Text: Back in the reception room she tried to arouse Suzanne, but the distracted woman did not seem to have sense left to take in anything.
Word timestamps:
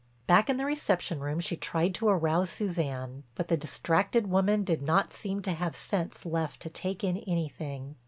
Back 0.25 0.49
in 0.49 0.57
the 0.57 0.65
reception 0.65 1.19
room 1.19 1.39
she 1.39 1.55
tried 1.55 1.93
to 1.93 2.09
arouse 2.09 2.49
Suzanne, 2.49 3.21
but 3.35 3.49
the 3.49 3.55
distracted 3.55 4.25
woman 4.25 4.63
did 4.63 4.81
not 4.81 5.13
seem 5.13 5.43
to 5.43 5.51
have 5.53 5.75
sense 5.75 6.25
left 6.25 6.59
to 6.63 6.71
take 6.71 7.03
in 7.03 7.17
anything. 7.17 7.93